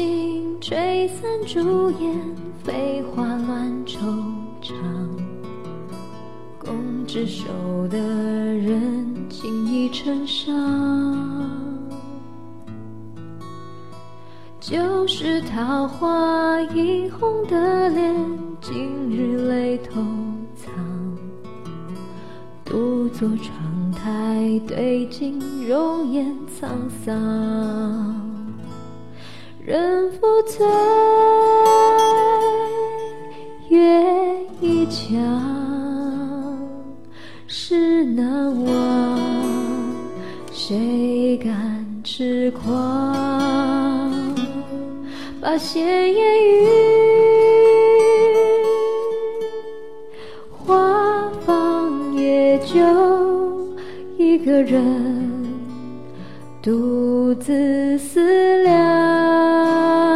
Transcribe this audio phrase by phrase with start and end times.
[0.00, 3.98] 轻轻吹散朱颜，飞花乱惆
[4.62, 4.72] 怅。
[6.58, 7.44] 共执手
[7.90, 10.56] 的人，情已成伤。
[14.58, 18.16] 旧时桃花映红的脸，
[18.62, 20.00] 今日泪偷
[20.56, 20.72] 藏。
[22.64, 28.29] 独坐窗台对镜，容颜沧桑。
[30.50, 30.66] 人负醉，
[33.68, 33.78] 月
[34.60, 35.20] 已强，
[37.46, 39.18] 事难忘，
[40.52, 43.16] 谁敢痴狂？
[45.40, 45.82] 把闲
[46.14, 46.66] 言语
[50.50, 52.76] 话放也就
[54.18, 54.84] 一个人
[56.60, 60.09] 独自思量。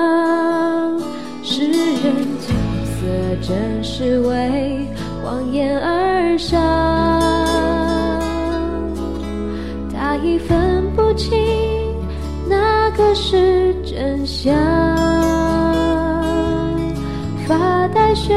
[3.46, 4.88] 真是为
[5.22, 6.58] 谎言而伤，
[9.92, 11.36] 他已分不清
[12.48, 14.54] 哪个是真相。
[17.46, 18.34] 发带雪，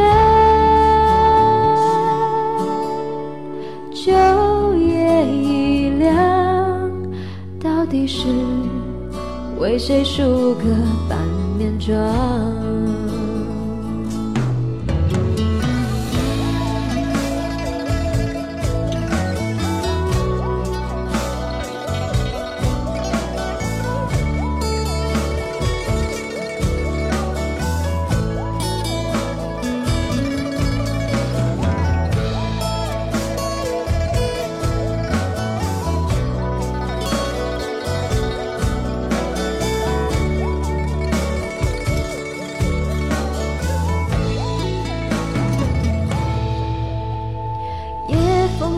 [3.94, 4.12] 秋
[4.76, 6.92] 叶已凉，
[7.64, 8.28] 到底是
[9.58, 10.22] 为谁梳
[10.56, 10.64] 个
[11.08, 11.18] 半
[11.58, 12.67] 面妆？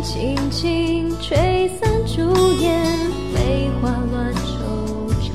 [0.01, 2.21] 轻轻吹散朱
[2.53, 2.81] 颜，
[3.33, 4.47] 飞花乱惆
[5.19, 5.29] 怅。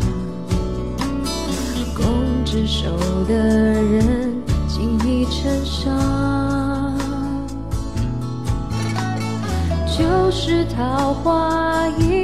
[1.95, 2.05] 共
[2.45, 2.89] 执手
[3.29, 6.97] 的人，情已成伤。
[9.87, 12.24] 旧时桃花一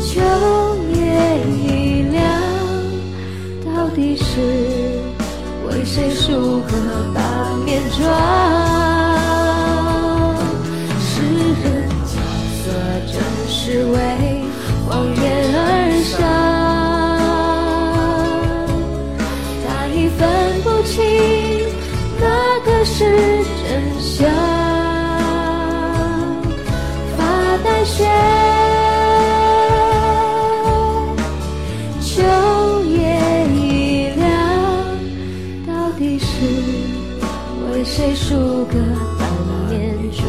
[0.00, 0.12] 秋
[0.94, 0.96] 叶
[1.48, 2.22] 已凉，
[3.64, 4.22] 到底是
[5.68, 6.72] 为谁梳个
[7.14, 7.22] 半
[7.64, 8.02] 面妆？
[13.46, 13.96] 是为
[14.86, 15.24] 谎言
[15.56, 15.58] 而
[16.04, 16.20] 伤，
[19.66, 20.20] 他已分
[20.62, 20.92] 不清
[22.20, 22.22] 哪
[22.66, 22.98] 个是
[23.64, 23.66] 真
[23.98, 24.73] 相。
[27.84, 28.04] 雪，
[32.00, 32.22] 秋
[32.86, 34.26] 叶已凉，
[35.66, 36.26] 到底是
[37.70, 38.74] 为谁梳个
[39.18, 39.30] 半
[39.70, 40.24] 面妆？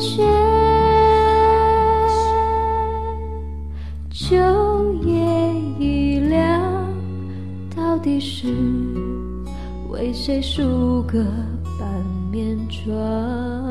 [0.00, 0.20] 雪，
[4.10, 4.34] 秋
[5.04, 5.12] 叶
[5.78, 6.60] 已凉，
[7.76, 8.48] 到底是
[9.90, 11.22] 为谁梳个
[11.78, 11.86] 半
[12.32, 13.61] 面妆？